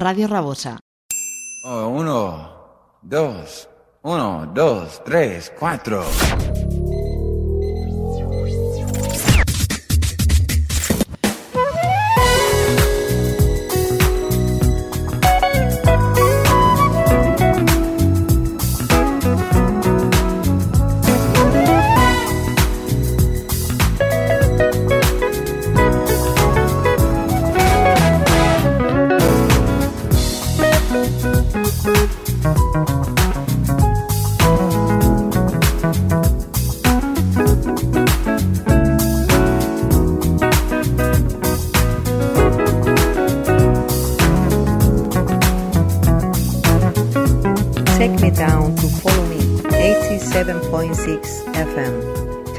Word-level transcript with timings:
Radio 0.00 0.26
Rabosa. 0.28 0.78
Oh, 1.62 1.88
uno, 1.88 2.48
dos, 3.02 3.68
uno, 4.00 4.50
dos, 4.54 5.02
tres, 5.04 5.52
cuatro. 5.58 6.02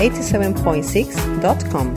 www.followme87.6.com. 0.00 1.94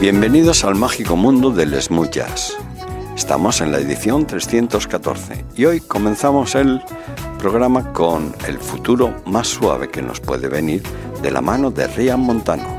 Bienvenidos 0.00 0.64
al 0.64 0.76
mágico 0.76 1.16
mundo 1.16 1.50
del 1.50 1.74
smooth 1.82 2.10
jazz. 2.10 2.56
Estamos 3.16 3.60
en 3.60 3.72
la 3.72 3.78
edición 3.78 4.26
314 4.26 5.44
y 5.56 5.64
hoy 5.64 5.80
comenzamos 5.80 6.54
el 6.54 6.80
programa 7.38 7.92
con 7.92 8.32
El 8.46 8.58
futuro 8.58 9.12
más 9.26 9.48
suave 9.48 9.90
que 9.90 10.00
nos 10.00 10.20
puede 10.20 10.48
venir 10.48 10.84
de 11.20 11.32
la 11.32 11.40
mano 11.40 11.72
de 11.72 11.88
Rian 11.88 12.20
Montano. 12.20 12.77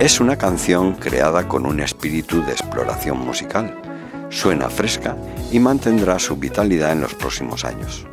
Es 0.00 0.20
una 0.20 0.36
canción 0.36 0.94
creada 0.94 1.46
con 1.46 1.66
un 1.66 1.78
espíritu 1.78 2.44
de 2.44 2.50
exploración 2.50 3.18
musical. 3.24 3.80
Suena 4.28 4.68
fresca 4.68 5.16
y 5.52 5.60
mantendrá 5.60 6.18
su 6.18 6.36
vitalidad 6.36 6.90
en 6.90 7.00
los 7.00 7.14
próximos 7.14 7.64
años. 7.64 8.04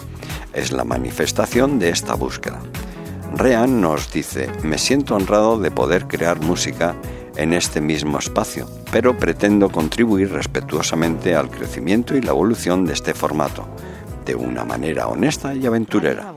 Es 0.53 0.71
la 0.71 0.83
manifestación 0.83 1.79
de 1.79 1.89
esta 1.89 2.13
búsqueda. 2.13 2.59
Rean 3.35 3.81
nos 3.81 4.13
dice, 4.13 4.47
me 4.61 4.77
siento 4.77 5.15
honrado 5.15 5.57
de 5.57 5.71
poder 5.71 6.07
crear 6.07 6.39
música 6.39 6.95
en 7.35 7.52
este 7.52 7.81
mismo 7.81 8.19
espacio, 8.19 8.67
pero 8.91 9.17
pretendo 9.17 9.70
contribuir 9.70 10.31
respetuosamente 10.31 11.36
al 11.36 11.49
crecimiento 11.49 12.15
y 12.15 12.21
la 12.21 12.31
evolución 12.31 12.86
de 12.86 12.93
este 12.93 13.15
formato, 13.15 13.67
de 14.23 14.36
una 14.36 14.64
manera 14.65 15.08
honesta 15.08 15.55
y 15.55 15.65
aventurera. 15.65 16.31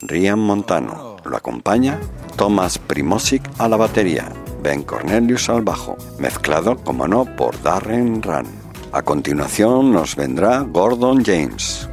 Rian 0.00 0.38
Montano 0.38 1.16
lo 1.22 1.36
acompaña, 1.36 2.00
Thomas 2.36 2.78
Primosic 2.78 3.42
a 3.58 3.68
la 3.68 3.76
batería, 3.76 4.32
Ben 4.62 4.82
Cornelius 4.82 5.48
al 5.48 5.62
bajo, 5.62 5.96
mezclado, 6.18 6.76
como 6.76 7.08
no, 7.08 7.24
por 7.36 7.60
Darren 7.62 8.22
Run. 8.22 8.46
A 8.92 9.02
continuación 9.02 9.92
nos 9.92 10.16
vendrá 10.16 10.60
Gordon 10.60 11.24
James, 11.24 11.88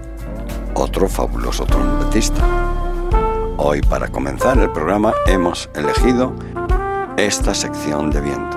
otro 0.73 1.07
fabuloso 1.07 1.65
trompetista. 1.65 2.43
Hoy 3.57 3.81
para 3.81 4.07
comenzar 4.07 4.57
el 4.57 4.71
programa 4.71 5.13
hemos 5.27 5.69
elegido 5.75 6.33
esta 7.17 7.53
sección 7.53 8.11
de 8.11 8.21
viento. 8.21 8.56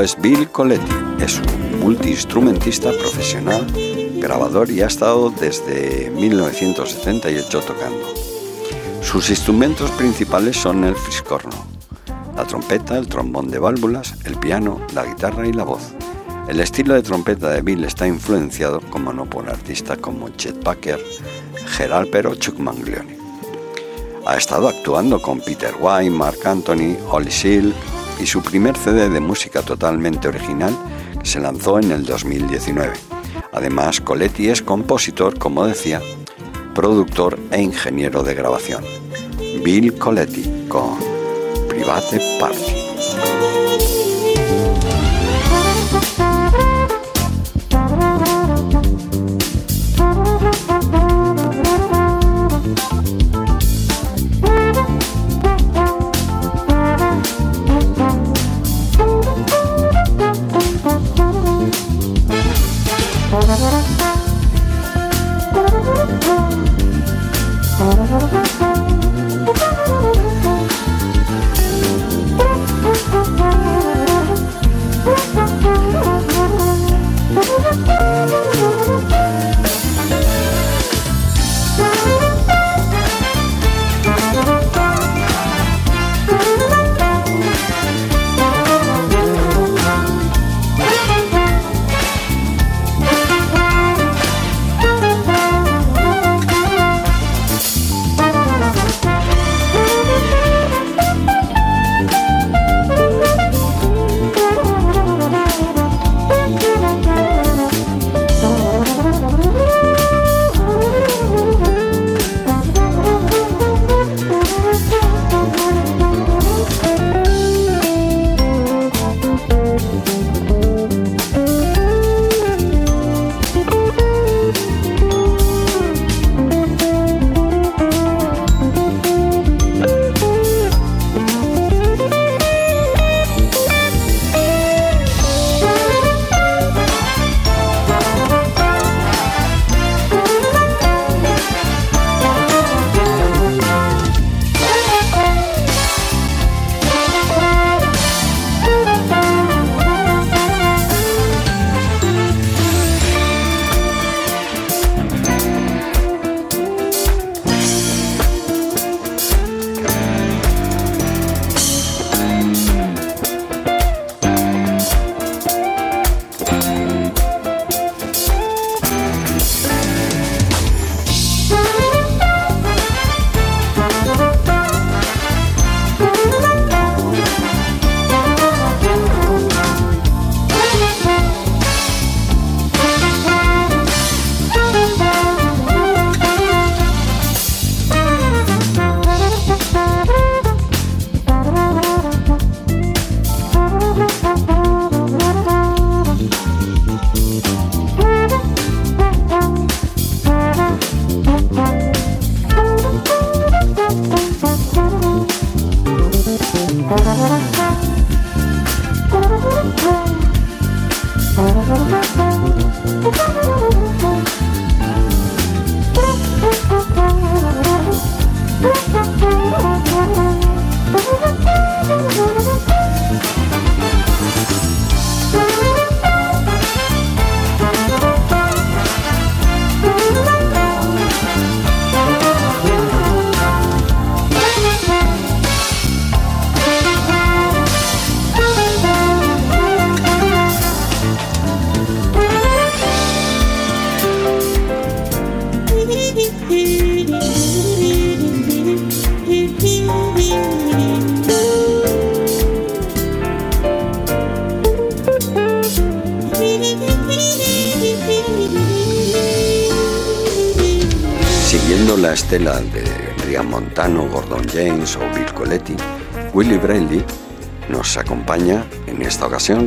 Es 0.00 0.20
Bill 0.20 0.48
Coletti, 0.50 0.92
es 1.20 1.38
un 1.38 1.80
multiinstrumentista 1.80 2.90
profesional, 2.92 3.66
grabador 4.20 4.70
y 4.70 4.82
ha 4.82 4.86
estado 4.86 5.30
desde 5.30 6.10
1978 6.10 7.60
tocando. 7.60 8.06
Sus 9.00 9.30
instrumentos 9.30 9.90
principales 9.92 10.56
son 10.56 10.84
el 10.84 10.94
friscorno, 10.94 11.66
la 12.36 12.44
trompeta, 12.44 12.98
el 12.98 13.08
trombón 13.08 13.50
de 13.50 13.58
válvulas, 13.58 14.14
el 14.24 14.36
piano, 14.36 14.80
la 14.94 15.04
guitarra 15.04 15.46
y 15.46 15.52
la 15.52 15.64
voz. 15.64 15.94
El 16.48 16.60
estilo 16.60 16.94
de 16.94 17.02
trompeta 17.02 17.50
de 17.50 17.62
Bill 17.62 17.84
está 17.84 18.06
influenciado, 18.06 18.80
como 18.90 19.12
no, 19.12 19.24
por 19.24 19.48
artistas 19.48 19.98
como 19.98 20.28
Chet 20.30 20.62
Baker, 20.62 21.00
Gerald 21.68 22.10
Pero 22.10 22.34
Chuck 22.34 22.58
Manglione. 22.58 23.16
Ha 24.26 24.36
estado 24.36 24.68
actuando 24.68 25.22
con 25.22 25.40
Peter 25.40 25.74
White, 25.80 26.10
Mark 26.10 26.38
Anthony, 26.44 26.96
Holly 27.08 27.30
Seal 27.30 27.74
y 28.20 28.26
su 28.26 28.42
primer 28.42 28.76
CD 28.76 29.08
de 29.08 29.20
música 29.20 29.62
totalmente 29.62 30.28
original 30.28 30.76
se 31.22 31.40
lanzó 31.40 31.78
en 31.78 31.90
el 31.90 32.04
2019. 32.04 32.92
Además, 33.52 34.00
Coletti 34.00 34.48
es 34.48 34.62
compositor, 34.62 35.38
como 35.38 35.66
decía, 35.66 36.00
productor 36.74 37.38
e 37.50 37.62
ingeniero 37.62 38.22
de 38.22 38.34
grabación. 38.34 38.84
Bill 39.64 39.98
Coletti 39.98 40.66
con 40.68 40.98
Private 41.68 42.20
Party. 42.38 42.75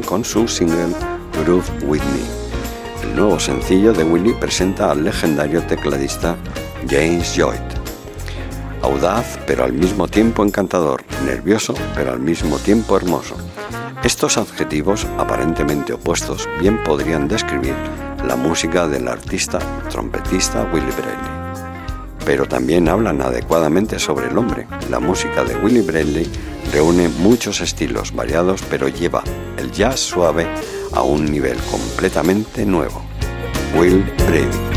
Con 0.09 0.25
su 0.25 0.47
single 0.47 0.95
Groove 1.43 1.69
With 1.85 2.01
Me. 2.01 3.07
El 3.07 3.15
nuevo 3.15 3.39
sencillo 3.39 3.93
de 3.93 4.03
Willie 4.03 4.33
presenta 4.33 4.89
al 4.89 5.03
legendario 5.03 5.61
tecladista 5.61 6.35
James 6.89 7.35
Joyt. 7.37 7.61
Audaz 8.81 9.37
pero 9.45 9.65
al 9.65 9.73
mismo 9.73 10.07
tiempo 10.07 10.43
encantador, 10.43 11.03
nervioso 11.27 11.75
pero 11.93 12.11
al 12.11 12.19
mismo 12.19 12.57
tiempo 12.57 12.97
hermoso. 12.97 13.35
Estos 14.03 14.39
adjetivos 14.39 15.05
aparentemente 15.19 15.93
opuestos 15.93 16.49
bien 16.59 16.83
podrían 16.83 17.27
describir 17.27 17.75
la 18.25 18.35
música 18.35 18.87
del 18.87 19.07
artista 19.07 19.59
trompetista 19.91 20.67
Willie 20.73 20.91
Bradley 20.91 21.39
pero 22.25 22.47
también 22.47 22.87
hablan 22.87 23.21
adecuadamente 23.21 23.97
sobre 23.97 24.27
el 24.27 24.37
hombre. 24.37 24.67
La 24.91 24.99
música 24.99 25.43
de 25.43 25.55
Willie 25.55 25.81
Bradley 25.81 26.29
reúne 26.71 27.09
muchos 27.09 27.59
estilos 27.59 28.13
variados, 28.13 28.61
pero 28.69 28.87
lleva 28.87 29.23
jazz 29.71 29.99
suave 29.99 30.47
a 30.93 31.01
un 31.01 31.25
nivel 31.31 31.57
completamente 31.71 32.65
nuevo. 32.65 33.01
Will 33.75 34.03
Brady. 34.27 34.68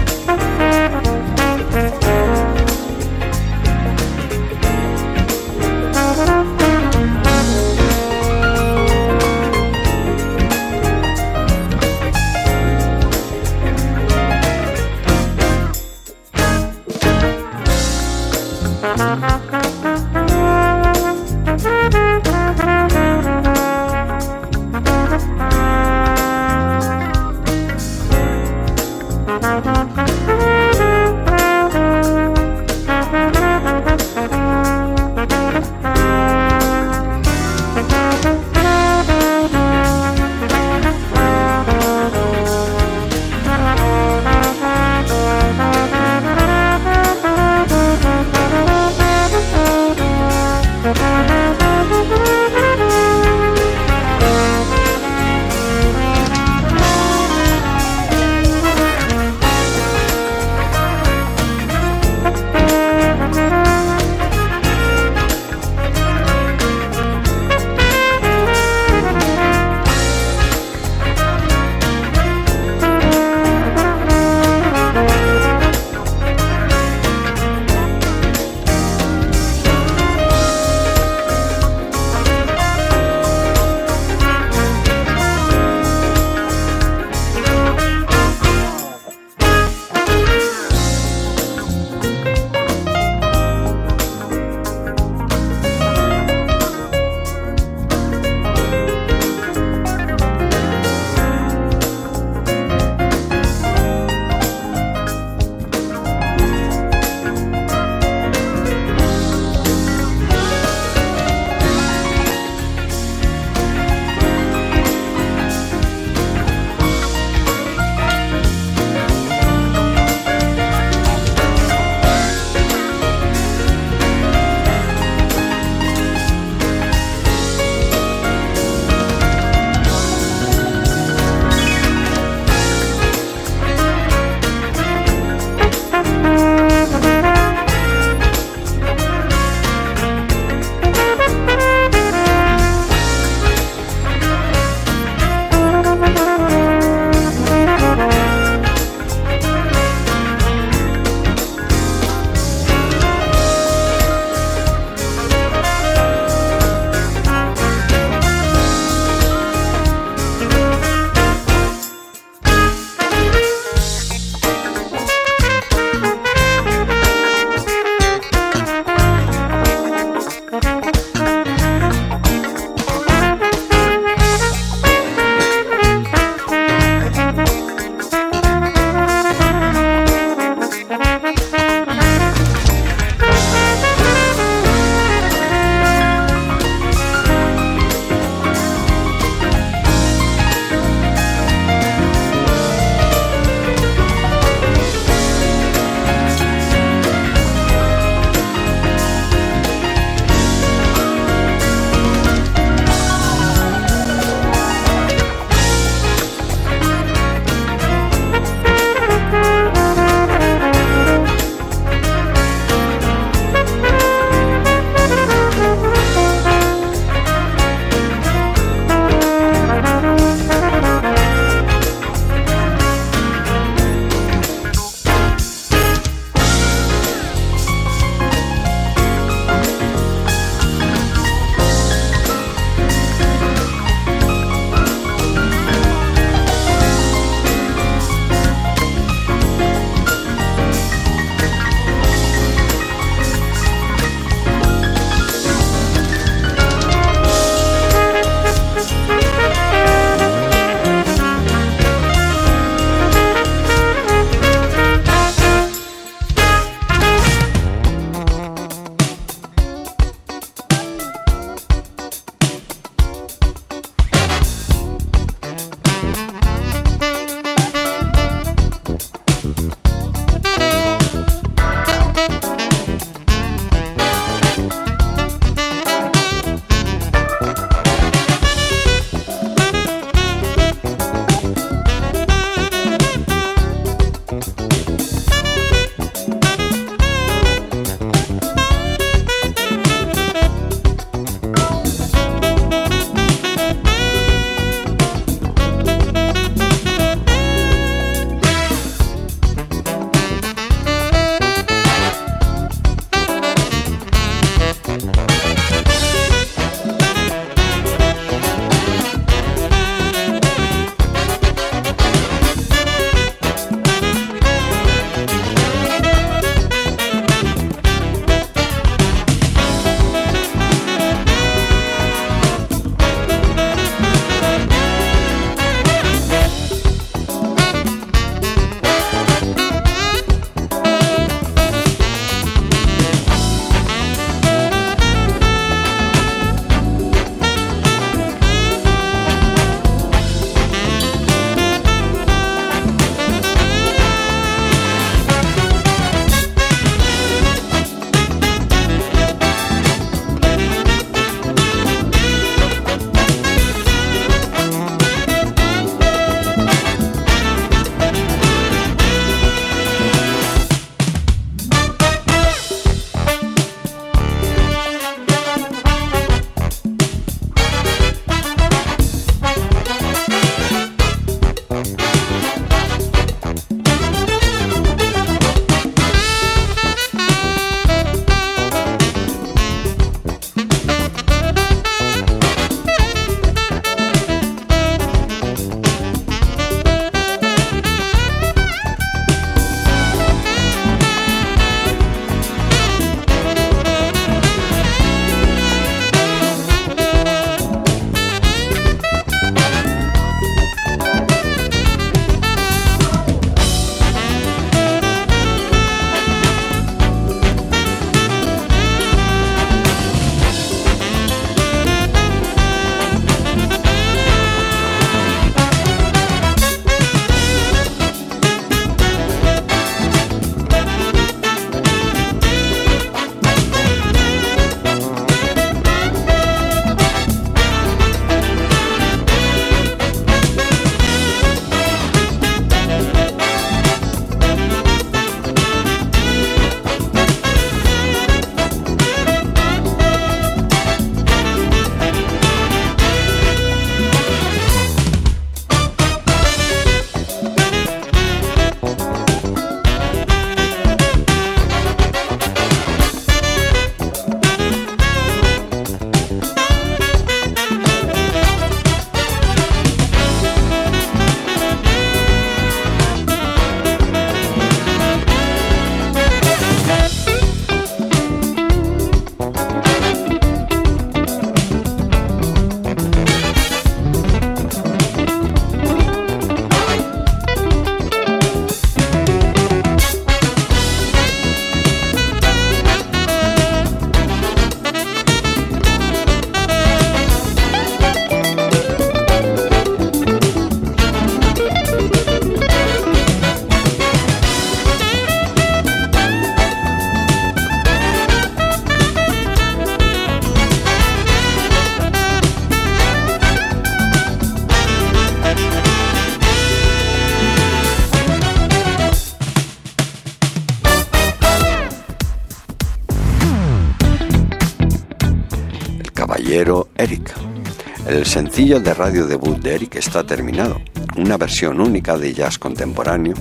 Sencillo 518.32 518.80
de 518.80 518.94
radio 518.94 519.26
debut 519.26 519.58
de 519.58 519.74
Eric 519.74 519.96
está 519.96 520.24
terminado, 520.24 520.80
una 521.18 521.36
versión 521.36 521.82
única 521.82 522.16
de 522.16 522.32
jazz 522.32 522.58
contemporáneo 522.58 523.34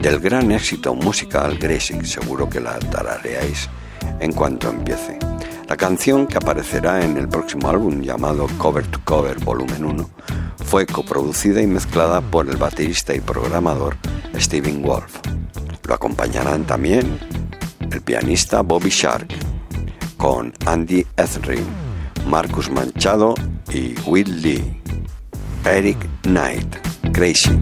del 0.00 0.20
gran 0.20 0.50
éxito 0.52 0.94
musical 0.94 1.58
Gracie, 1.58 2.02
seguro 2.06 2.48
que 2.48 2.58
la 2.58 2.78
tarareáis 2.78 3.68
en 4.20 4.32
cuanto 4.32 4.70
empiece. 4.70 5.18
La 5.68 5.76
canción 5.76 6.26
que 6.26 6.38
aparecerá 6.38 7.04
en 7.04 7.18
el 7.18 7.28
próximo 7.28 7.68
álbum 7.68 8.00
llamado 8.00 8.46
Cover 8.56 8.86
to 8.86 9.00
Cover 9.04 9.38
Volumen 9.38 9.84
1 9.84 10.10
fue 10.64 10.86
coproducida 10.86 11.60
y 11.60 11.66
mezclada 11.66 12.22
por 12.22 12.48
el 12.48 12.56
baterista 12.56 13.14
y 13.14 13.20
programador 13.20 13.98
Steven 14.34 14.80
Wolf. 14.80 15.14
Lo 15.86 15.92
acompañarán 15.92 16.64
también 16.64 17.18
el 17.80 18.00
pianista 18.00 18.62
Bobby 18.62 18.88
Shark 18.88 19.28
con 20.16 20.54
Andy 20.64 21.06
Etheridge, 21.18 21.66
Marcus 22.26 22.70
Manchado 22.70 23.34
y 23.72 23.94
Will 24.06 24.30
Lee. 24.42 24.80
Eric 25.64 25.98
Knight, 26.24 26.78
Crazy. 27.12 27.57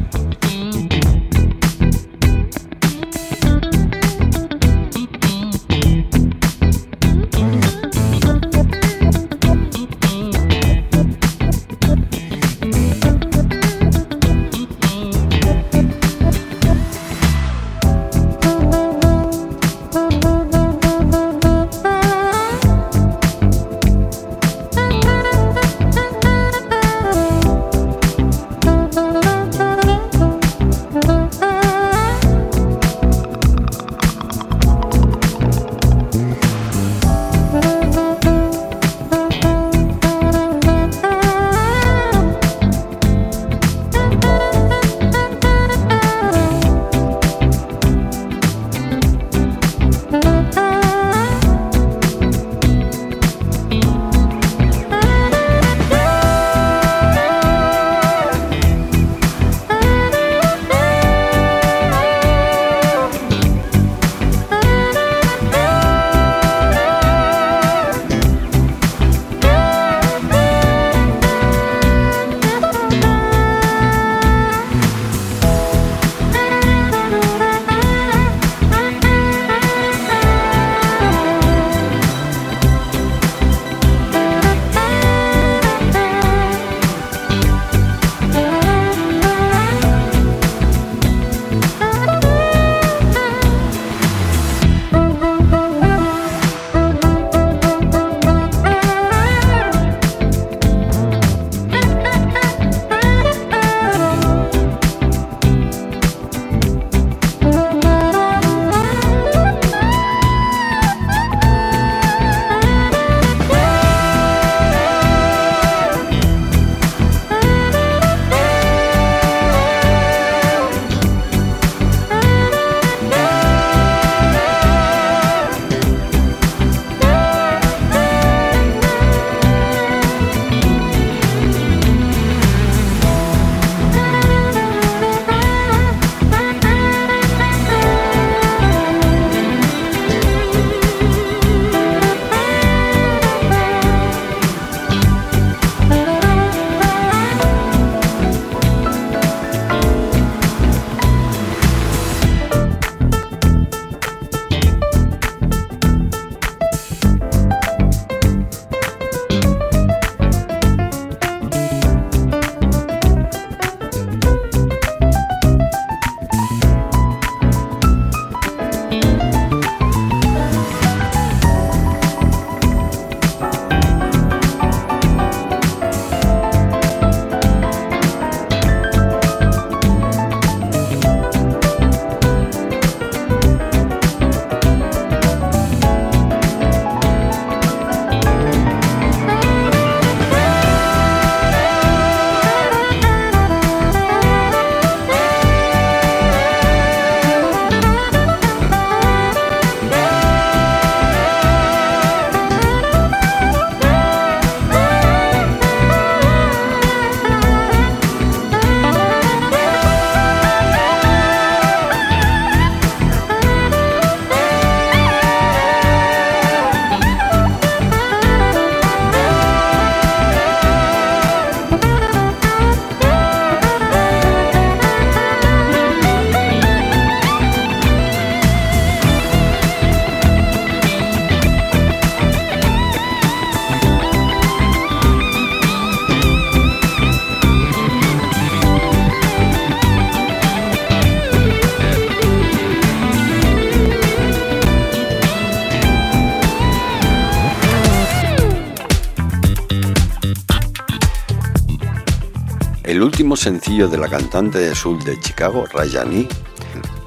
Último 253.06 253.36
sencillo 253.36 253.86
de 253.86 253.98
la 253.98 254.08
cantante 254.08 254.58
de 254.58 254.74
soul 254.74 254.98
de 255.04 255.20
Chicago, 255.20 255.64
Rayani, 255.72 256.26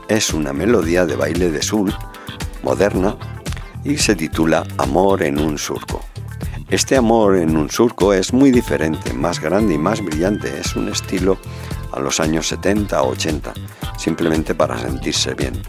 es 0.08 0.34
una 0.34 0.54
melodía 0.54 1.06
de 1.06 1.18
baile 1.18 1.52
de 1.52 1.62
soul 1.62 1.94
moderna 2.64 3.18
y 3.84 3.98
se 3.98 4.16
titula 4.16 4.66
Amor 4.78 5.24
en 5.24 5.38
un 5.38 5.58
surco. 5.58 6.02
Este 6.70 6.96
amor 6.96 7.36
en 7.36 7.58
un 7.58 7.70
surco 7.70 8.14
es 8.14 8.32
muy 8.32 8.50
diferente, 8.50 9.12
más 9.12 9.42
grande 9.42 9.74
y 9.74 9.78
más 9.78 10.02
brillante. 10.02 10.58
Es 10.58 10.78
un 10.78 10.88
estilo 10.88 11.38
a 11.92 12.00
los 12.00 12.22
años 12.22 12.48
70 12.48 13.02
o 13.02 13.10
80, 13.10 13.54
simplemente 13.98 14.56
para 14.56 14.80
sentirse 14.80 15.34
bien. 15.34 15.62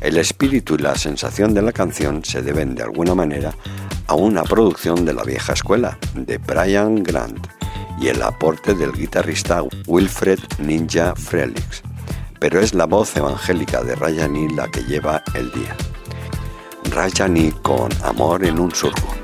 El 0.00 0.16
espíritu 0.16 0.76
y 0.76 0.78
la 0.78 0.96
sensación 0.96 1.52
de 1.52 1.60
la 1.60 1.72
canción 1.72 2.24
se 2.24 2.40
deben 2.40 2.74
de 2.74 2.84
alguna 2.84 3.14
manera 3.14 3.54
a 4.06 4.14
una 4.14 4.44
producción 4.44 5.04
de 5.04 5.12
la 5.12 5.24
vieja 5.24 5.52
escuela, 5.52 5.98
de 6.14 6.38
Brian 6.38 7.02
Grant, 7.02 7.46
y 8.00 8.08
el 8.08 8.22
aporte 8.22 8.74
del 8.74 8.92
guitarrista 8.92 9.62
Wilfred 9.86 10.40
Ninja 10.58 11.14
Frelix. 11.14 11.82
Pero 12.38 12.60
es 12.60 12.74
la 12.74 12.86
voz 12.86 13.16
evangélica 13.16 13.82
de 13.82 13.94
Rayani 13.94 14.48
la 14.50 14.70
que 14.70 14.82
lleva 14.82 15.22
el 15.34 15.50
día. 15.52 15.76
Rayani 16.90 17.52
con 17.62 17.90
Amor 18.02 18.44
en 18.44 18.58
un 18.58 18.74
surco. 18.74 19.14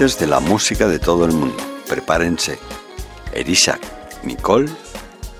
De 0.00 0.26
la 0.26 0.40
música 0.40 0.88
de 0.88 0.98
todo 0.98 1.26
el 1.26 1.32
mundo, 1.32 1.62
prepárense. 1.86 2.58
Erisa 3.34 3.78
Nicole, 4.22 4.70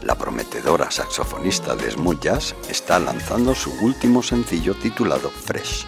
la 0.03 0.14
prometedora 0.18 0.90
saxofonista 0.90 1.75
de 1.75 1.90
smooth 1.90 2.20
jazz, 2.20 2.55
está 2.68 2.99
lanzando 2.99 3.55
su 3.55 3.73
último 3.81 4.23
sencillo 4.23 4.75
titulado 4.75 5.31
Fresh. 5.31 5.87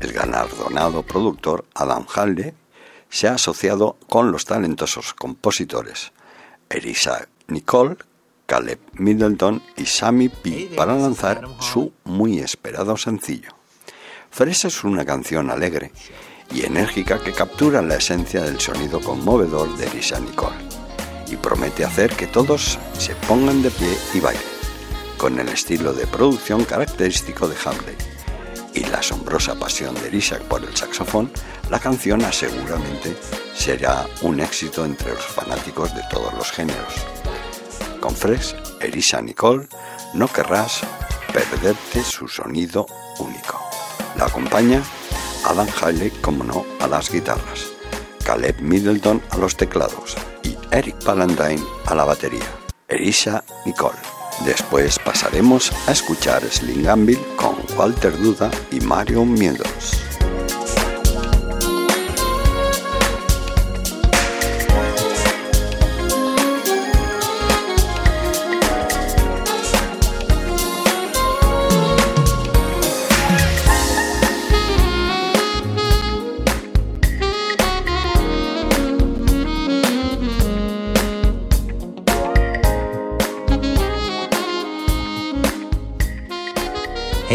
El 0.00 0.14
galardonado 0.14 1.02
productor 1.02 1.66
Adam 1.74 2.06
Hale 2.14 2.54
se 3.10 3.28
ha 3.28 3.34
asociado 3.34 3.98
con 4.08 4.32
los 4.32 4.46
talentosos 4.46 5.12
compositores 5.12 6.12
Erisa 6.70 7.28
Nicole, 7.48 7.96
Caleb 8.46 8.80
Middleton 8.94 9.62
y 9.76 9.84
Sammy 9.84 10.30
P 10.30 10.70
para 10.74 10.96
lanzar 10.96 11.46
su 11.60 11.92
muy 12.04 12.38
esperado 12.38 12.96
sencillo. 12.96 13.50
Fresh 14.30 14.64
es 14.64 14.84
una 14.84 15.04
canción 15.04 15.50
alegre 15.50 15.92
y 16.52 16.64
enérgica 16.64 17.18
que 17.18 17.32
captura 17.32 17.82
la 17.82 17.96
esencia 17.96 18.42
del 18.42 18.60
sonido 18.60 19.00
conmovedor 19.00 19.76
de 19.76 19.88
Lisa 19.90 20.18
Nicole 20.20 20.56
y 21.30 21.36
promete 21.36 21.84
hacer 21.84 22.14
que 22.16 22.26
todos 22.26 22.78
se 22.98 23.14
pongan 23.14 23.62
de 23.62 23.70
pie 23.70 23.96
y 24.14 24.20
bailen, 24.20 24.42
con 25.16 25.38
el 25.38 25.48
estilo 25.48 25.92
de 25.92 26.06
producción 26.06 26.64
característico 26.64 27.46
de 27.48 27.56
Hamley 27.64 27.96
y 28.74 28.84
la 28.84 28.98
asombrosa 28.98 29.54
pasión 29.58 29.94
de 29.96 30.10
Lisa 30.10 30.38
por 30.48 30.62
el 30.64 30.76
saxofón, 30.76 31.30
la 31.70 31.78
canción 31.78 32.20
seguramente 32.32 33.16
será 33.54 34.06
un 34.22 34.40
éxito 34.40 34.84
entre 34.84 35.12
los 35.12 35.24
fanáticos 35.24 35.94
de 35.94 36.02
todos 36.10 36.32
los 36.34 36.50
géneros. 36.50 36.94
Con 38.00 38.14
Fresh, 38.14 38.54
Elisa 38.80 39.20
Nicole, 39.20 39.68
no 40.14 40.28
querrás 40.28 40.80
perderte 41.32 42.02
su 42.02 42.28
sonido 42.28 42.86
único. 43.18 43.60
La 44.16 44.26
acompaña 44.26 44.82
Adam 45.44 45.68
Haley, 45.80 46.10
como 46.20 46.44
no, 46.44 46.64
a 46.80 46.86
las 46.86 47.10
guitarras, 47.10 47.66
Caleb 48.24 48.60
Middleton 48.60 49.22
a 49.30 49.38
los 49.38 49.56
teclados 49.56 50.16
y 50.42 50.56
Eric 50.70 51.02
Palandine 51.04 51.62
a 51.86 51.94
la 51.94 52.04
batería. 52.04 52.46
Elisa 52.88 53.44
Nicole. 53.64 53.98
Después 54.44 54.98
pasaremos 54.98 55.72
a 55.86 55.92
escuchar 55.92 56.42
Sling 56.42 56.88
Anvil 56.88 57.18
con 57.36 57.56
Walter 57.76 58.16
Duda 58.18 58.50
y 58.70 58.80
Mario 58.80 59.24
Miedos. 59.24 60.09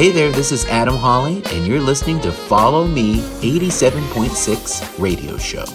Hey 0.05 0.11
there, 0.11 0.29
this 0.29 0.51
is 0.51 0.65
Adam 0.65 0.97
Hawley, 0.97 1.41
and 1.45 1.65
you're 1.65 1.81
listening 1.81 2.21
to 2.21 2.31
Follow 2.31 2.85
Me 2.87 3.21
87.6 3.41 4.99
Radio 4.99 5.35
Show. 5.35 5.65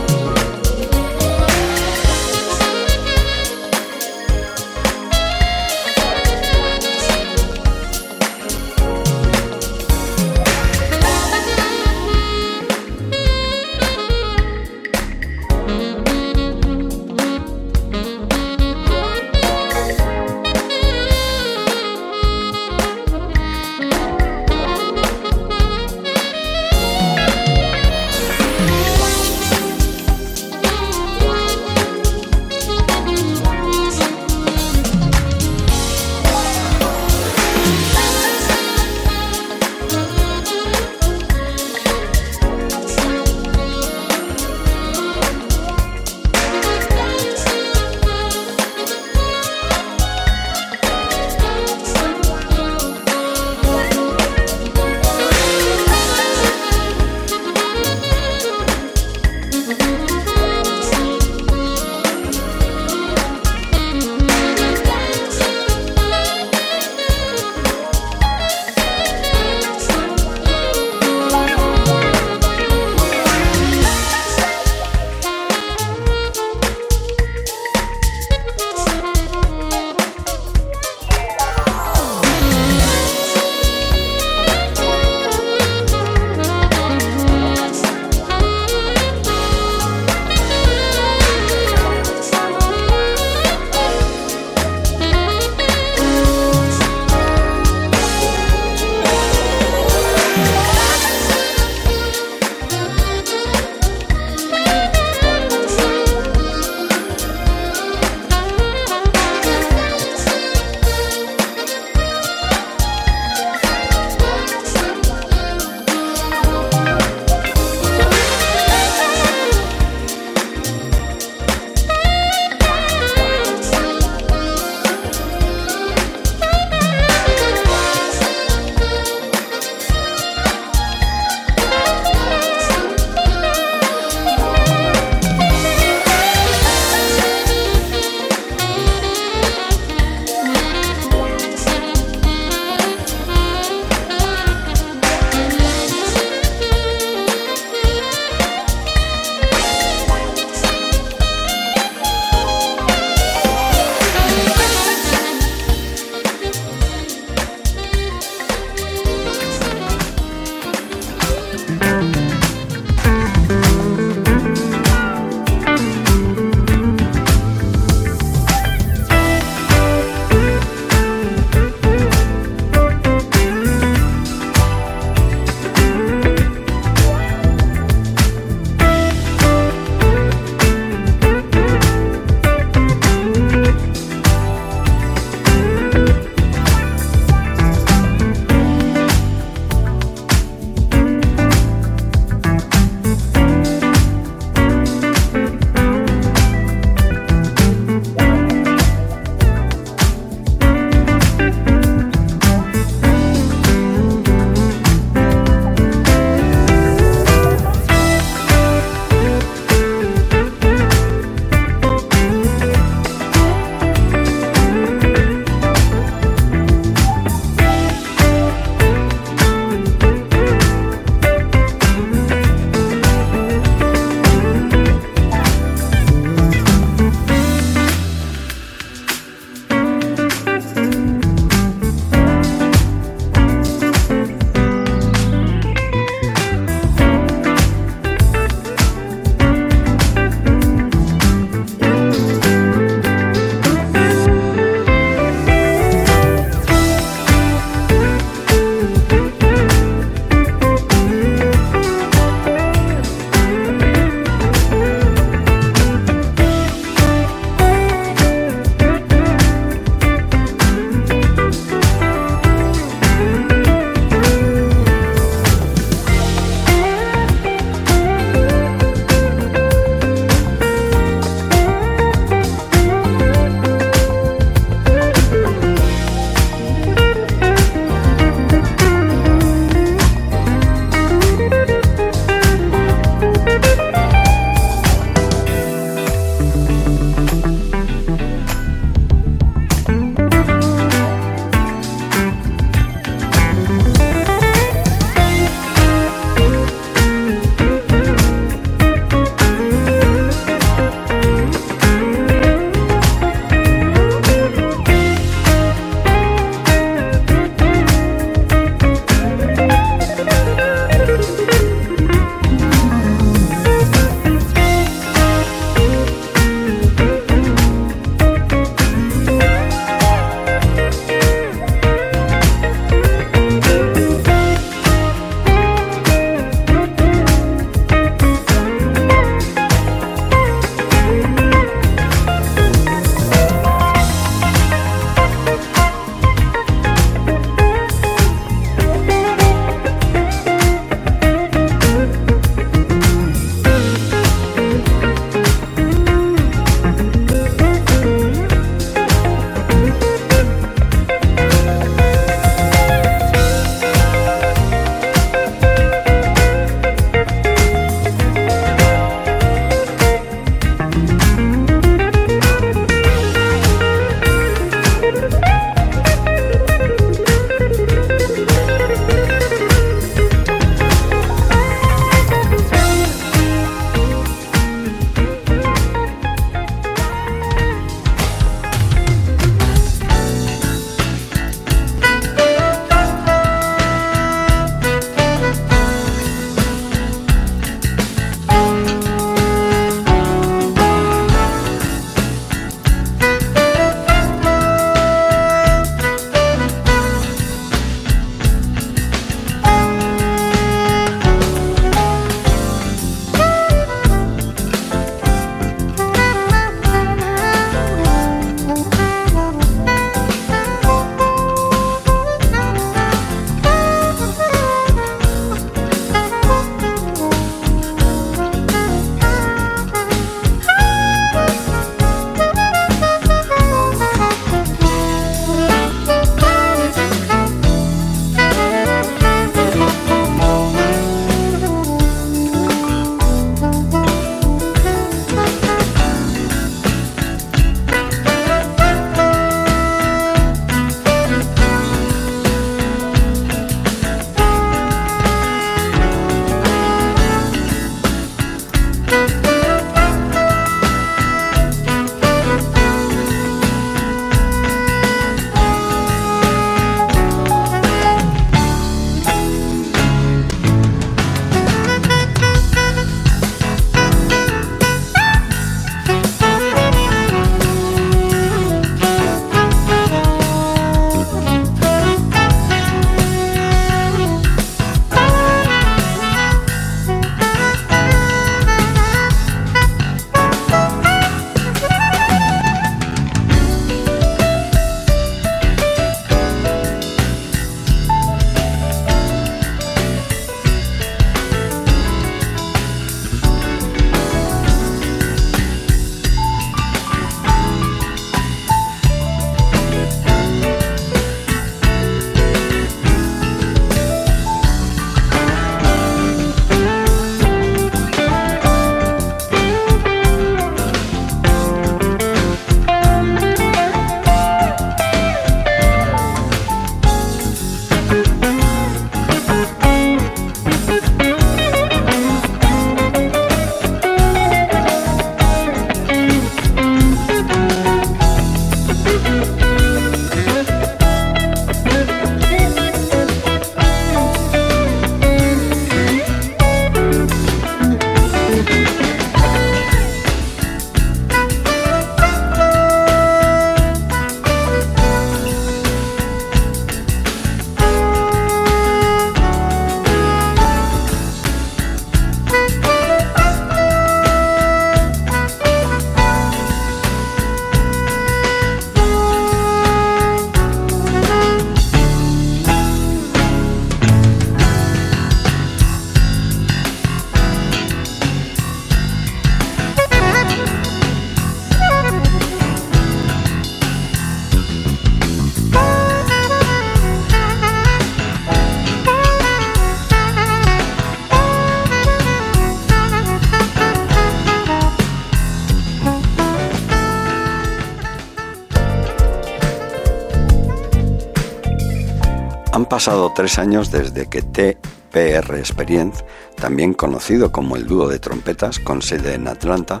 Pasado 593.04 593.32
tres 593.34 593.58
años 593.58 593.90
desde 593.90 594.28
que 594.28 594.42
TPR 594.42 595.56
Experience, 595.56 596.24
también 596.54 596.94
conocido 596.94 597.50
como 597.50 597.74
el 597.74 597.84
dúo 597.84 598.06
de 598.06 598.20
trompetas 598.20 598.78
con 598.78 599.02
sede 599.02 599.34
en 599.34 599.48
Atlanta, 599.48 600.00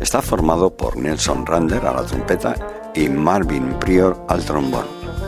está 0.00 0.22
formado 0.22 0.74
por 0.74 0.96
Nelson 0.96 1.44
Rander 1.44 1.84
a 1.84 1.92
la 1.92 2.04
trompeta 2.04 2.54
y 2.94 3.10
Marvin 3.10 3.74
Prior 3.78 4.24
al 4.28 4.42
trombón. 4.46 4.86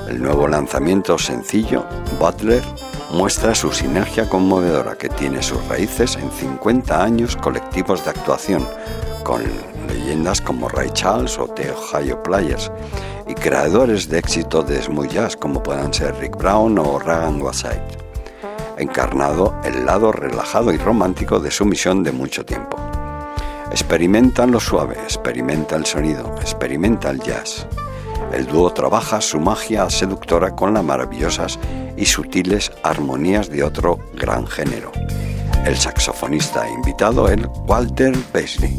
El 0.08 0.22
nuevo 0.22 0.48
lanzamiento 0.48 1.18
sencillo, 1.18 1.84
Butler, 2.18 2.62
muestra 3.12 3.54
su 3.54 3.70
sinergia 3.70 4.26
conmovedora 4.26 4.96
que 4.96 5.10
tiene 5.10 5.42
sus 5.42 5.62
raíces 5.68 6.16
en 6.16 6.30
50 6.30 7.04
años 7.04 7.36
colectivos 7.36 8.02
de 8.02 8.12
actuación, 8.12 8.66
con 9.24 9.42
leyendas 9.88 10.40
como 10.40 10.70
Ray 10.70 10.88
Charles 10.94 11.38
o 11.38 11.48
The 11.48 11.70
Ohio 11.72 12.22
Players, 12.22 12.72
y 13.28 13.34
creadores 13.34 14.08
de 14.08 14.18
éxito 14.18 14.62
de 14.62 14.82
smooth 14.82 15.08
jazz 15.08 15.36
como 15.50 15.64
puedan 15.64 15.92
ser 15.92 16.14
Rick 16.20 16.36
Brown 16.36 16.78
o 16.78 17.00
Ragan 17.00 17.42
Wasait, 17.42 17.82
encarnado 18.78 19.52
el 19.64 19.84
lado 19.84 20.12
relajado 20.12 20.72
y 20.72 20.76
romántico 20.76 21.40
de 21.40 21.50
su 21.50 21.64
misión 21.64 22.04
de 22.04 22.12
mucho 22.12 22.44
tiempo. 22.46 22.76
Experimenta 23.72 24.46
lo 24.46 24.60
suave, 24.60 24.94
experimenta 25.02 25.74
el 25.74 25.86
sonido, 25.86 26.36
experimenta 26.40 27.10
el 27.10 27.18
jazz. 27.18 27.66
El 28.32 28.46
dúo 28.46 28.72
trabaja 28.72 29.20
su 29.20 29.40
magia 29.40 29.90
seductora 29.90 30.54
con 30.54 30.72
las 30.72 30.84
maravillosas 30.84 31.58
y 31.96 32.06
sutiles 32.06 32.70
armonías 32.84 33.50
de 33.50 33.64
otro 33.64 33.98
gran 34.14 34.46
género. 34.46 34.92
El 35.64 35.76
saxofonista 35.76 36.68
invitado 36.68 37.28
es 37.28 37.40
Walter 37.66 38.16
Paisley. 38.32 38.78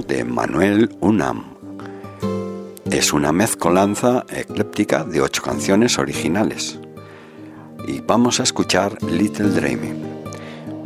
De 0.00 0.24
Manuel 0.24 0.96
Unam. 1.00 1.44
Es 2.90 3.12
una 3.12 3.30
mezcolanza 3.30 4.24
ecléptica 4.30 5.04
de 5.04 5.20
ocho 5.20 5.42
canciones 5.42 5.98
originales. 5.98 6.78
Y 7.86 8.00
vamos 8.00 8.40
a 8.40 8.44
escuchar 8.44 8.96
Little 9.02 9.50
Dreaming. 9.50 10.02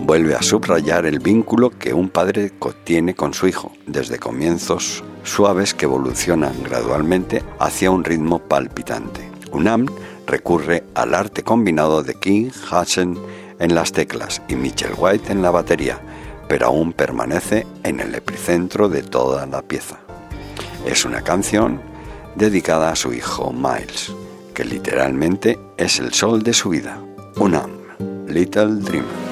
vuelve 0.00 0.34
a 0.34 0.42
subrayar 0.42 1.06
el 1.06 1.20
vínculo 1.20 1.70
que 1.70 1.94
un 1.94 2.08
padre 2.08 2.52
tiene 2.82 3.14
con 3.14 3.32
su 3.32 3.46
hijo, 3.46 3.72
desde 3.86 4.18
comienzos 4.18 5.04
suaves 5.22 5.72
que 5.72 5.84
evolucionan 5.84 6.60
gradualmente 6.64 7.44
hacia 7.60 7.92
un 7.92 8.02
ritmo 8.02 8.40
palpitante. 8.40 9.30
UNAM 9.52 9.86
recurre 10.26 10.82
al 10.94 11.14
arte 11.14 11.44
combinado 11.44 12.02
de 12.02 12.14
King 12.14 12.50
Hudson 12.70 13.18
en 13.60 13.74
las 13.74 13.92
teclas 13.92 14.42
y 14.48 14.56
Mitchell 14.56 14.94
White 14.96 15.30
en 15.30 15.42
la 15.42 15.50
batería, 15.50 16.00
pero 16.48 16.66
aún 16.66 16.92
permanece 16.92 17.66
en 17.82 18.00
el 18.00 18.14
epicentro 18.14 18.88
de 18.88 19.02
toda 19.02 19.46
la 19.46 19.62
pieza. 19.62 19.98
Es 20.86 21.04
una 21.04 21.22
canción 21.22 21.80
dedicada 22.36 22.90
a 22.90 22.96
su 22.96 23.12
hijo 23.12 23.52
Miles, 23.52 24.12
que 24.54 24.64
literalmente 24.64 25.58
es 25.76 25.98
el 25.98 26.12
sol 26.12 26.42
de 26.42 26.52
su 26.52 26.70
vida. 26.70 27.00
UNAM, 27.36 27.70
Little 28.28 28.76
Dream. 28.76 29.25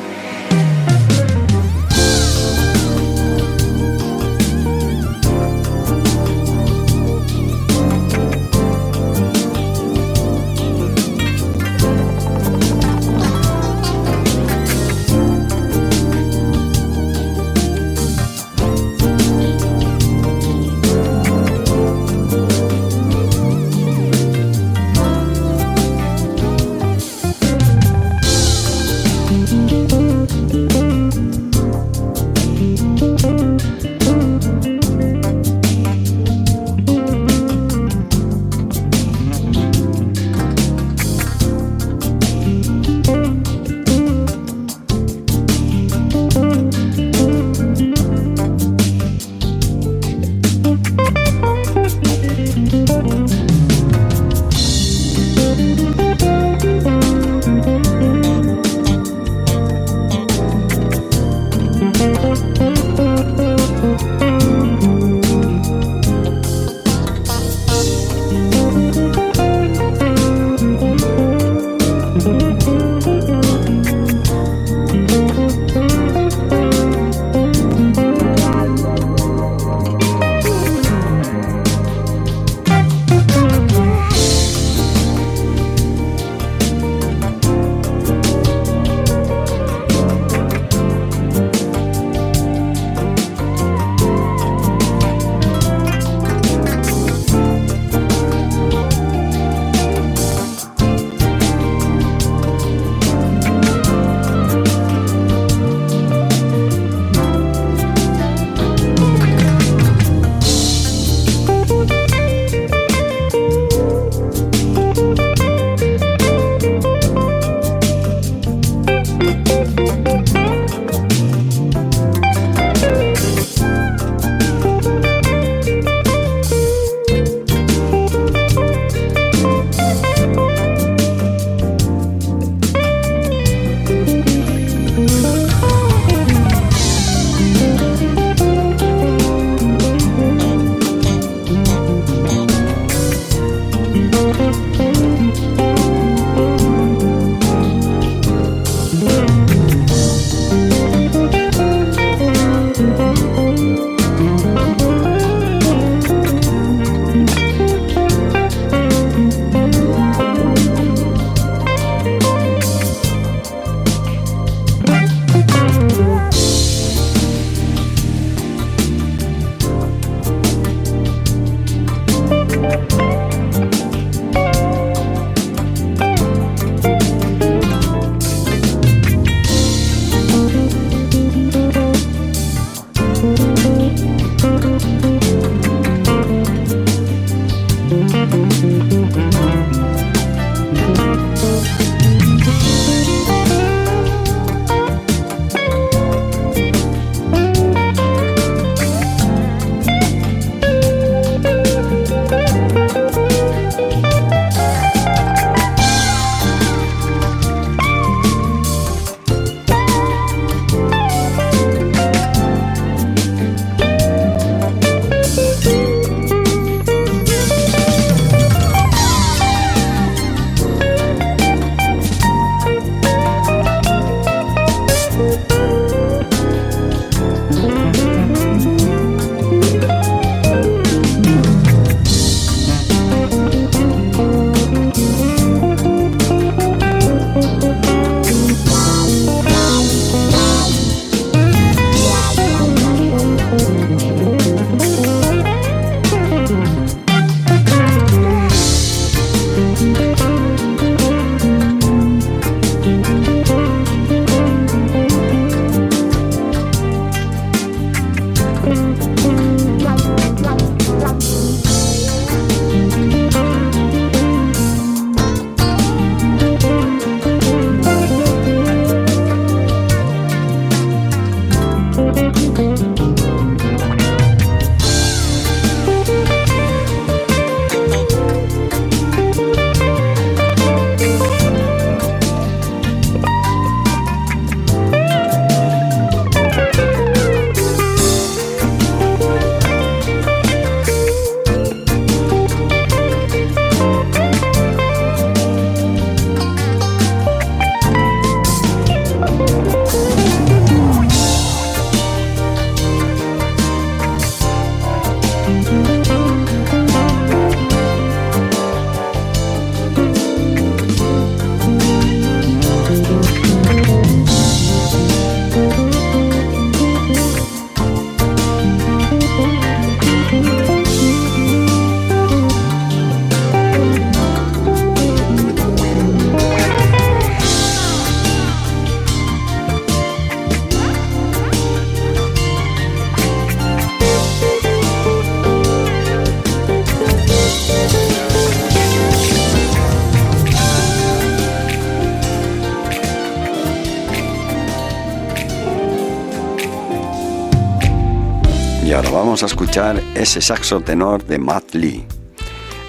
Vamos 349.35 349.43
a 349.43 349.47
escuchar 349.47 350.01
ese 350.14 350.41
saxo 350.41 350.80
tenor 350.80 351.24
de 351.24 351.41
Matt 351.41 351.74
Lee. 351.74 352.07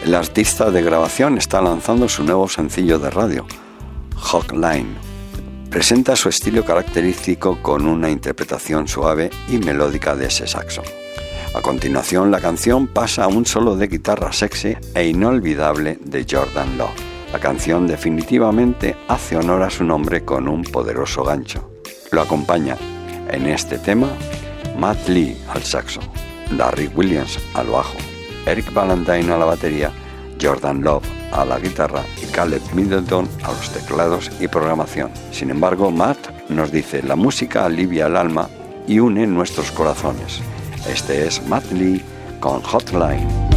El 0.03 0.13
artista 0.13 0.69
de 0.69 0.83
grabación 0.83 1.39
está 1.39 1.59
lanzando 1.59 2.07
su 2.07 2.23
nuevo 2.23 2.47
sencillo 2.47 2.99
de 2.99 3.09
radio, 3.09 3.47
Hotline. 4.15 4.95
Presenta 5.71 6.15
su 6.15 6.29
estilo 6.29 6.63
característico 6.63 7.57
con 7.63 7.87
una 7.87 8.11
interpretación 8.11 8.87
suave 8.87 9.31
y 9.49 9.57
melódica 9.57 10.15
de 10.15 10.27
ese 10.27 10.45
saxo. 10.45 10.83
A 11.55 11.61
continuación, 11.63 12.29
la 12.29 12.39
canción 12.39 12.85
pasa 12.85 13.23
a 13.23 13.27
un 13.27 13.47
solo 13.47 13.75
de 13.75 13.87
guitarra 13.87 14.31
sexy 14.31 14.77
e 14.93 15.07
inolvidable 15.07 15.97
de 15.99 16.27
Jordan 16.29 16.77
Love. 16.77 16.93
La 17.33 17.39
canción 17.39 17.87
definitivamente 17.87 18.95
hace 19.07 19.35
honor 19.35 19.63
a 19.63 19.71
su 19.71 19.83
nombre 19.83 20.23
con 20.23 20.47
un 20.47 20.61
poderoso 20.61 21.23
gancho. 21.23 21.71
Lo 22.11 22.21
acompaña 22.21 22.77
en 23.31 23.47
este 23.47 23.79
tema 23.79 24.09
Matt 24.77 25.07
Lee 25.07 25.35
al 25.49 25.63
saxo, 25.63 26.01
Larry 26.51 26.89
Williams 26.95 27.39
al 27.53 27.67
bajo, 27.67 27.97
Eric 28.45 28.73
Valentine 28.73 29.33
a 29.33 29.37
la 29.37 29.45
batería, 29.45 29.91
Jordan 30.41 30.81
Love 30.81 31.05
a 31.31 31.45
la 31.45 31.59
guitarra 31.59 32.03
y 32.21 32.25
Caleb 32.31 32.61
Middleton 32.73 33.27
a 33.43 33.51
los 33.51 33.71
teclados 33.71 34.31
y 34.39 34.47
programación. 34.47 35.11
Sin 35.31 35.49
embargo, 35.49 35.91
Matt 35.91 36.17
nos 36.49 36.71
dice, 36.71 37.03
la 37.03 37.15
música 37.15 37.65
alivia 37.65 38.07
el 38.07 38.15
alma 38.15 38.49
y 38.87 38.99
une 38.99 39.25
nuestros 39.27 39.71
corazones. 39.71 40.41
Este 40.87 41.25
es 41.25 41.45
Matt 41.47 41.71
Lee 41.71 42.03
con 42.39 42.61
Hotline. 42.61 43.54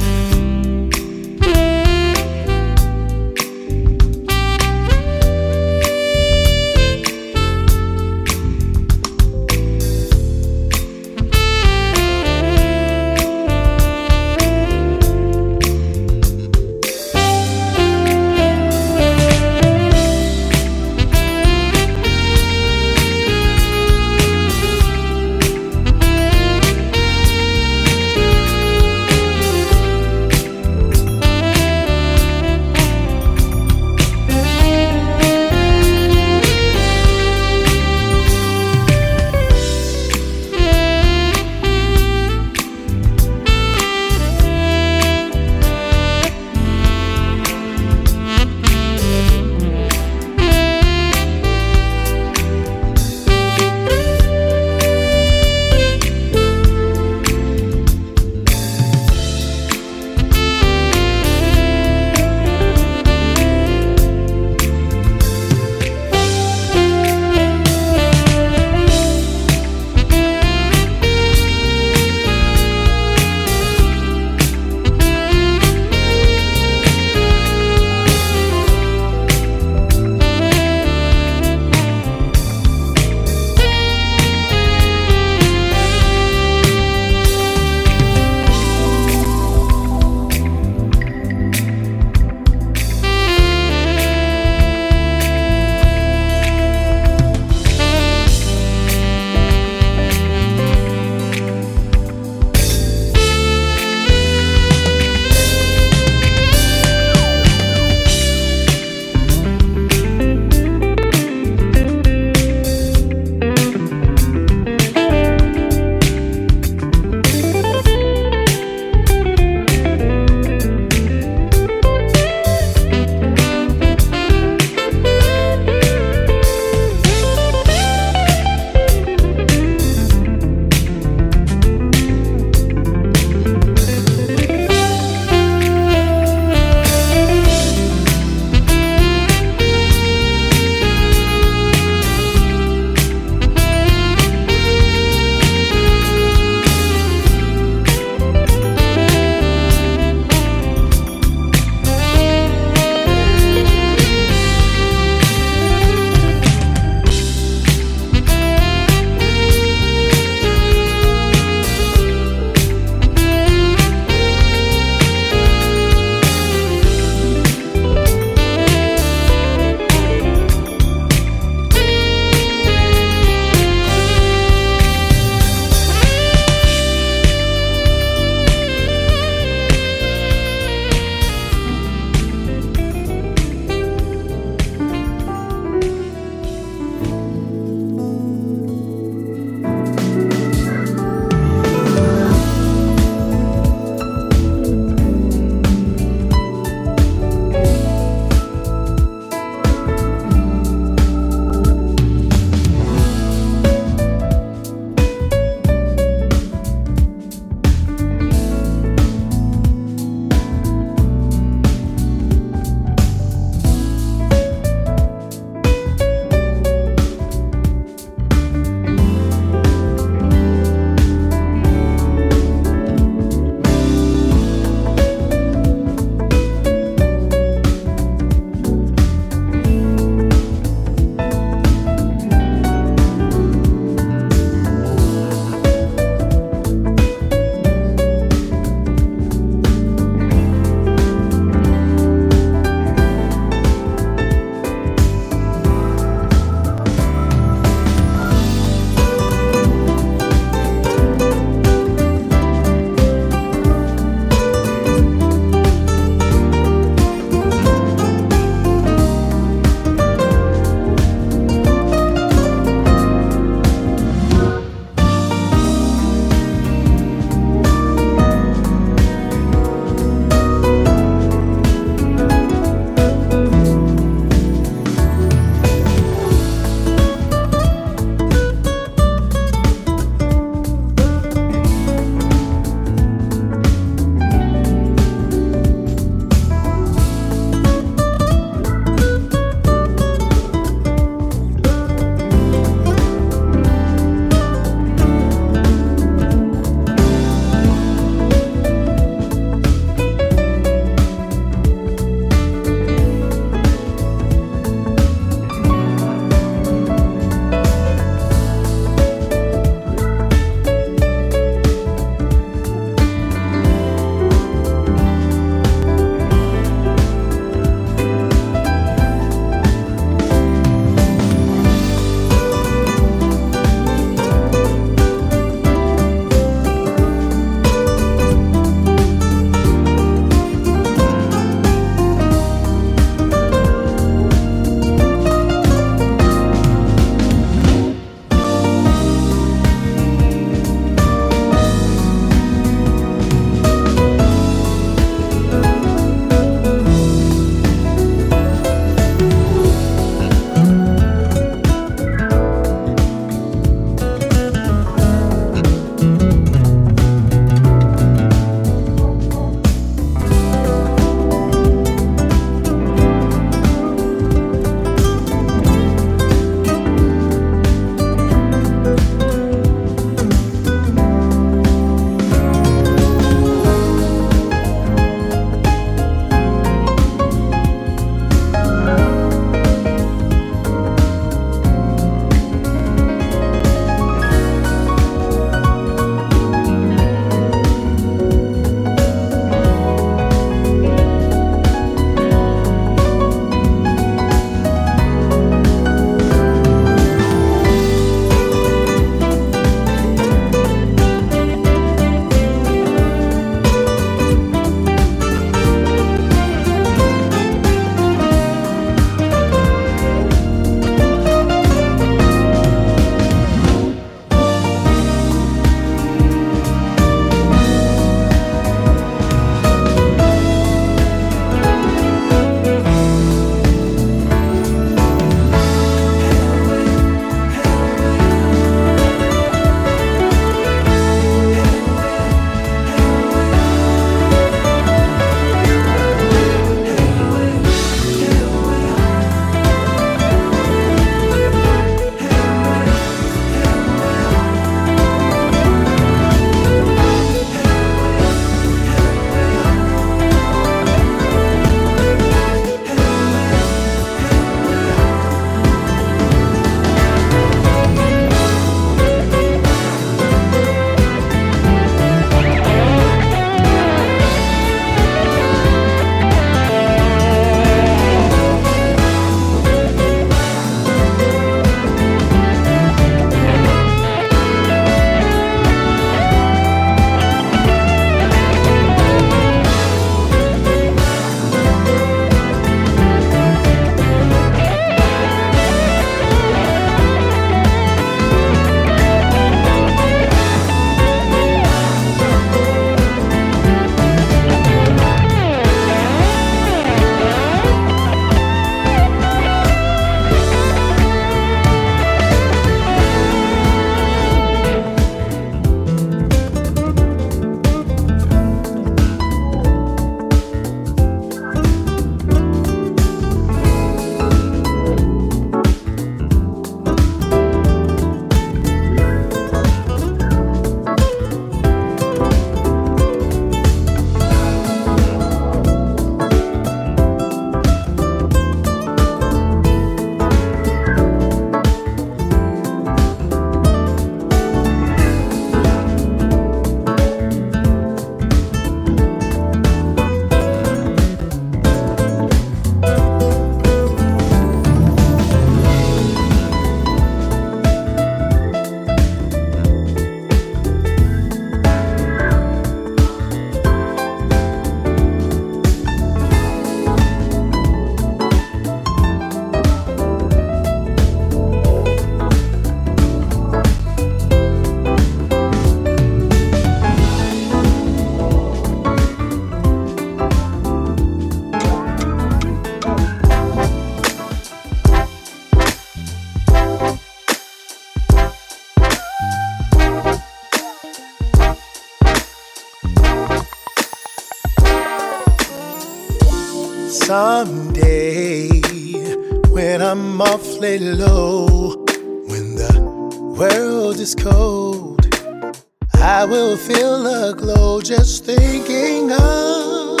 Just 597.86 598.24
thinking 598.24 599.12
of 599.12 600.00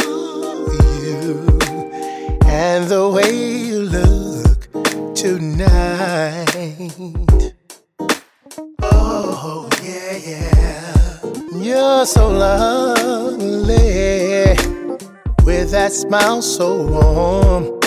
you 1.04 1.58
and 2.44 2.88
the 2.88 3.08
way 3.14 3.32
you 3.32 3.78
look 3.78 5.14
tonight. 5.14 6.48
Oh, 8.82 9.68
yeah, 9.84 10.16
yeah. 10.16 10.96
You're 11.52 12.06
so 12.06 12.28
lovely 12.28 13.46
with 15.44 15.70
that 15.70 15.92
smile 15.92 16.42
so 16.42 16.82
warm 16.82 17.80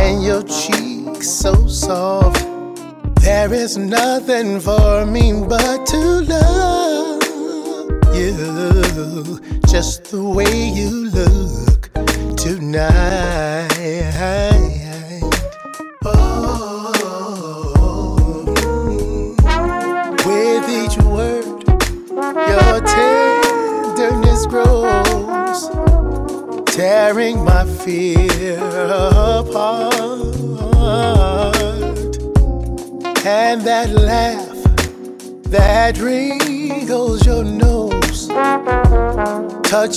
and 0.00 0.24
your 0.24 0.42
cheeks 0.42 1.30
so 1.30 1.68
soft. 1.68 2.44
There 3.20 3.54
is 3.54 3.76
nothing 3.76 4.58
for 4.58 5.06
me 5.06 5.44
but 5.48 5.73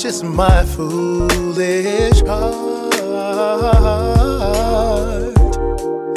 touches 0.08 0.24
my 0.24 0.64
foolish 0.66 2.22
heart. 2.22 2.96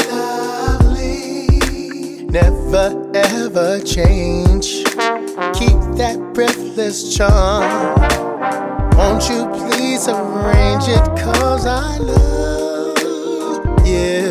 Lovely, 0.09 1.47
never 2.27 3.11
ever 3.15 3.81
change. 3.81 4.85
Keep 5.55 5.81
that 5.99 6.19
breathless 6.35 7.17
charm. 7.17 7.65
Won't 8.97 9.29
you 9.29 9.49
please 9.59 10.07
arrange 10.07 10.87
it? 10.87 11.05
Cause 11.19 11.67
I 11.67 11.99
love 11.99 13.87
you 13.87 14.30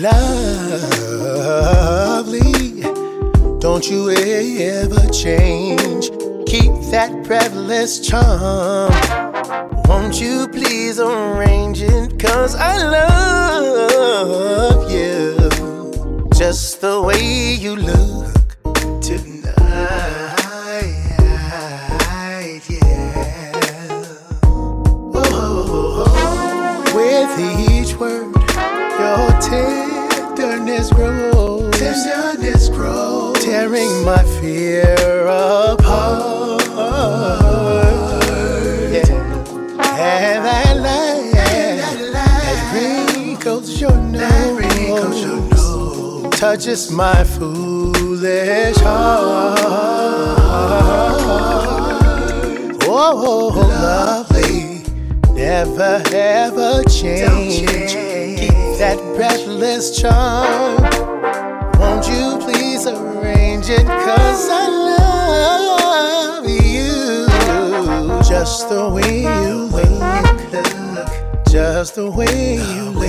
Lovely, 0.00 0.12
don't 3.58 3.90
you 3.90 4.10
ever 4.10 5.08
change. 5.10 6.10
Keep 6.46 6.72
that 6.92 7.24
breathless 7.24 7.98
charm. 7.98 8.92
Won't 9.88 10.20
you 10.20 10.46
please 10.52 11.00
arrange 11.00 11.82
it? 11.82 12.16
Cause 12.16 12.54
I 12.54 12.76
love 12.76 14.88
you 14.88 16.28
just 16.32 16.80
the 16.80 17.02
way 17.02 17.47
touches 46.68 46.90
my 46.90 47.24
foolish 47.24 48.76
heart. 48.78 49.58
Oh, 52.82 53.14
oh, 53.16 53.52
oh, 53.54 53.68
lovely, 53.82 54.84
never 55.32 56.02
ever 56.12 56.84
change. 56.84 57.66
Keep 58.38 58.78
that 58.78 58.98
breathless 59.16 59.98
charm. 59.98 60.82
Won't 61.80 62.06
you 62.06 62.36
please 62.38 62.86
arrange 62.86 63.70
it? 63.70 63.86
Cause 63.86 64.48
I 64.50 64.68
love 65.00 66.46
you 66.46 67.26
just 68.28 68.68
the 68.68 68.90
way 68.90 69.22
you 69.22 69.68
look. 69.72 71.44
Just 71.48 71.94
the 71.94 72.10
way 72.10 72.56
you 72.56 72.90
look. 72.90 73.08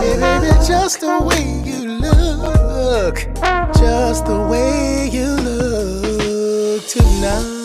Baby, 0.00 0.66
just 0.66 1.00
the 1.00 1.20
way 1.20 1.57
look. 2.88 3.16
Just 3.76 4.24
the 4.24 4.46
way 4.50 5.08
you 5.12 5.28
look 5.48 6.86
tonight. 6.86 7.57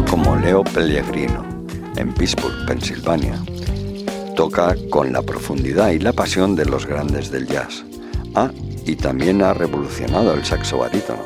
Como 0.00 0.36
Leo 0.36 0.64
Pellegrino 0.64 1.44
en 1.96 2.14
Pittsburgh, 2.14 2.66
Pensilvania. 2.66 3.38
Toca 4.34 4.74
con 4.88 5.12
la 5.12 5.20
profundidad 5.20 5.90
y 5.90 5.98
la 5.98 6.14
pasión 6.14 6.56
de 6.56 6.64
los 6.64 6.86
grandes 6.86 7.30
del 7.30 7.46
jazz. 7.46 7.84
Ah, 8.34 8.50
y 8.86 8.96
también 8.96 9.42
ha 9.42 9.52
revolucionado 9.52 10.32
el 10.32 10.44
saxo 10.46 10.78
barítono. 10.78 11.22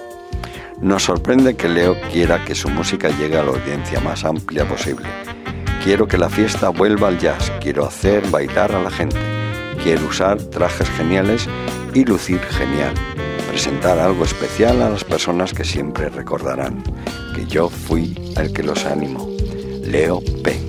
Nos 0.81 1.05
sorprende 1.05 1.55
que 1.55 1.69
Leo 1.69 1.97
quiera 2.13 2.45
que 2.45 2.57
su 2.57 2.69
música 2.69 3.09
llegue 3.09 3.39
a 3.39 3.45
la 3.45 3.53
audiencia 3.53 4.01
más 4.01 4.25
amplia 4.25 4.67
posible. 4.69 5.07
Quiero 5.85 6.09
que 6.09 6.19
la 6.19 6.29
fiesta 6.29 6.71
vuelva 6.71 7.07
al 7.09 7.19
jazz, 7.19 7.53
quiero 7.61 7.87
hacer 7.87 8.29
bailar 8.31 8.73
a 8.73 8.83
la 8.83 8.91
gente, 8.91 9.21
quiere 9.83 10.05
usar 10.05 10.43
trajes 10.43 10.91
geniales 10.91 11.49
y 11.95 12.05
lucir 12.05 12.41
genial. 12.41 12.95
Presentar 13.49 14.01
algo 14.01 14.25
especial 14.25 14.83
a 14.83 14.91
las 14.91 15.05
personas 15.05 15.55
que 15.55 15.65
siempre 15.65 16.09
recordarán 16.09 16.83
que 17.37 17.45
yo 17.45 17.69
fui 17.69 18.15
el 18.37 18.51
que 18.51 18.63
los 18.63 18.87
animó. 18.87 19.29
Leo 19.83 20.23
P. 20.43 20.66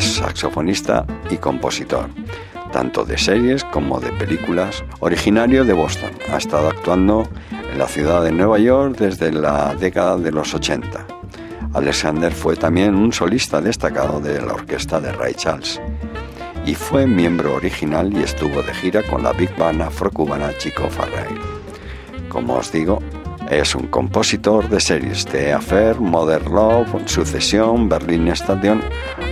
saxofonista 0.00 1.06
y 1.30 1.36
compositor, 1.36 2.08
tanto 2.72 3.04
de 3.04 3.18
series 3.18 3.64
como 3.64 4.00
de 4.00 4.10
películas, 4.12 4.84
originario 5.00 5.64
de 5.64 5.72
Boston. 5.72 6.10
Ha 6.32 6.38
estado 6.38 6.68
actuando 6.68 7.28
en 7.72 7.78
la 7.78 7.86
ciudad 7.86 8.22
de 8.22 8.32
Nueva 8.32 8.58
York 8.58 8.96
desde 8.98 9.32
la 9.32 9.74
década 9.74 10.16
de 10.18 10.32
los 10.32 10.54
80. 10.54 11.06
Alexander 11.74 12.32
fue 12.32 12.56
también 12.56 12.94
un 12.94 13.12
solista 13.12 13.60
destacado 13.60 14.20
de 14.20 14.40
la 14.40 14.54
orquesta 14.54 15.00
de 15.00 15.12
Ray 15.12 15.34
Charles 15.34 15.80
y 16.64 16.74
fue 16.74 17.06
miembro 17.06 17.54
original 17.54 18.12
y 18.14 18.22
estuvo 18.22 18.62
de 18.62 18.74
gira 18.74 19.02
con 19.02 19.22
la 19.22 19.32
big 19.32 19.54
band 19.56 19.82
afrocubana 19.82 20.56
Chico 20.58 20.88
Farrell. 20.88 21.38
Como 22.28 22.56
os 22.56 22.70
digo, 22.72 23.00
es 23.50 23.74
un 23.74 23.86
compositor 23.86 24.68
de 24.68 24.78
series 24.78 25.24
de 25.32 25.54
Affair, 25.54 25.98
Modern 25.98 26.54
Love, 26.54 27.06
Sucesión, 27.06 27.88
Berlin 27.88 28.28
Station 28.28 28.82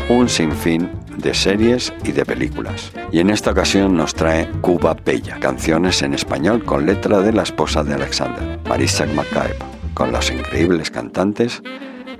un 0.09 0.29
sinfín 0.29 0.91
de 1.17 1.35
series 1.35 1.93
y 2.05 2.13
de 2.13 2.25
películas. 2.25 2.93
Y 3.11 3.21
en 3.21 3.31
esta 3.31 3.51
ocasión 3.51 3.97
nos 3.97 4.15
trae 4.15 4.49
Cuba 4.61 4.97
Bella, 5.05 5.39
canciones 5.41 6.03
en 6.03 6.15
español 6.15 6.65
con 6.65 6.87
letra 6.87 7.21
de 7.21 7.33
la 7.33 7.43
esposa 7.43 7.83
de 7.83 7.95
Alexander, 7.95 8.61
Marisa 8.69 9.07
McCabe, 9.07 9.57
con 9.95 10.13
los 10.13 10.31
increíbles 10.31 10.91
cantantes 10.91 11.63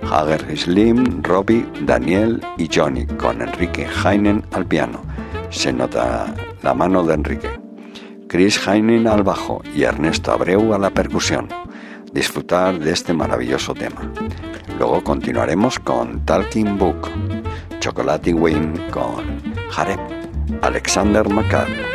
Hager 0.01 0.57
Slim, 0.57 1.23
Robbie, 1.23 1.65
Daniel 1.81 2.41
y 2.57 2.69
Johnny, 2.73 3.05
con 3.05 3.41
Enrique 3.41 3.87
Heinen 4.03 4.43
al 4.51 4.65
piano. 4.65 5.01
Se 5.49 5.73
nota 5.73 6.33
la 6.61 6.73
mano 6.73 7.03
de 7.03 7.13
Enrique. 7.13 7.49
Chris 8.27 8.67
Heinen 8.67 9.07
al 9.07 9.23
bajo 9.23 9.61
y 9.75 9.83
Ernesto 9.83 10.31
Abreu 10.31 10.73
a 10.73 10.77
la 10.77 10.89
percusión. 10.89 11.47
Disfrutar 12.13 12.79
de 12.79 12.91
este 12.91 13.13
maravilloso 13.13 13.73
tema. 13.73 14.11
Luego 14.77 15.03
continuaremos 15.03 15.79
con 15.79 16.25
Talking 16.25 16.77
Book, 16.77 17.09
Chocolate 18.07 18.31
Wing 18.33 18.89
con 18.89 19.43
Jareb, 19.69 19.99
Alexander 20.61 21.27
McCall. 21.27 21.86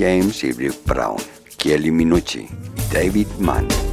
James 0.00 0.42
y 0.44 0.52
Brown, 0.86 1.18
Kelly 1.58 1.90
Minucci 1.90 2.48
David 2.90 3.26
Mann. 3.38 3.89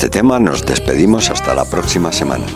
Este 0.00 0.08
tema 0.08 0.40
nos 0.40 0.64
despedimos 0.64 1.28
hasta 1.28 1.54
la 1.54 1.66
próxima 1.66 2.10
semana. 2.10 2.46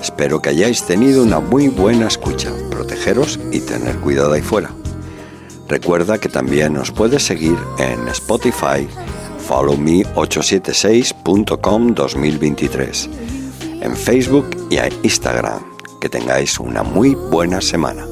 Espero 0.00 0.40
que 0.40 0.50
hayáis 0.50 0.84
tenido 0.84 1.24
una 1.24 1.40
muy 1.40 1.66
buena 1.66 2.06
escucha, 2.06 2.52
protegeros 2.70 3.40
y 3.50 3.58
tener 3.58 3.96
cuidado 3.96 4.34
ahí 4.34 4.40
fuera. 4.40 4.70
Recuerda 5.66 6.18
que 6.18 6.28
también 6.28 6.74
nos 6.74 6.92
puedes 6.92 7.24
seguir 7.24 7.58
en 7.78 8.06
Spotify, 8.06 8.86
followme876.com 9.48 11.92
2023, 11.92 13.10
en 13.80 13.96
Facebook 13.96 14.48
y 14.70 14.76
en 14.76 14.92
Instagram. 15.02 15.64
Que 16.00 16.08
tengáis 16.08 16.60
una 16.60 16.84
muy 16.84 17.16
buena 17.16 17.60
semana. 17.60 18.05